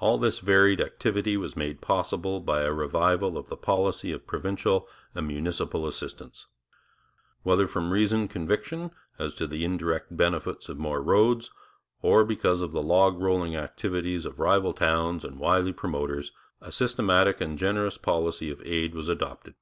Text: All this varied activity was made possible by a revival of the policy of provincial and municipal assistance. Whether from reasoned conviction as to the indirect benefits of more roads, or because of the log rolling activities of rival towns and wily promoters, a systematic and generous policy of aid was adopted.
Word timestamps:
All 0.00 0.18
this 0.18 0.40
varied 0.40 0.82
activity 0.82 1.38
was 1.38 1.56
made 1.56 1.80
possible 1.80 2.40
by 2.40 2.60
a 2.60 2.72
revival 2.74 3.38
of 3.38 3.48
the 3.48 3.56
policy 3.56 4.12
of 4.12 4.26
provincial 4.26 4.86
and 5.14 5.26
municipal 5.26 5.86
assistance. 5.86 6.44
Whether 7.42 7.66
from 7.66 7.90
reasoned 7.90 8.28
conviction 8.28 8.90
as 9.18 9.32
to 9.36 9.46
the 9.46 9.64
indirect 9.64 10.14
benefits 10.14 10.68
of 10.68 10.76
more 10.78 11.00
roads, 11.02 11.50
or 12.02 12.22
because 12.22 12.60
of 12.60 12.72
the 12.72 12.82
log 12.82 13.18
rolling 13.18 13.56
activities 13.56 14.26
of 14.26 14.38
rival 14.40 14.74
towns 14.74 15.24
and 15.24 15.38
wily 15.40 15.72
promoters, 15.72 16.32
a 16.60 16.70
systematic 16.70 17.40
and 17.40 17.56
generous 17.56 17.96
policy 17.96 18.50
of 18.50 18.60
aid 18.62 18.94
was 18.94 19.08
adopted. 19.08 19.54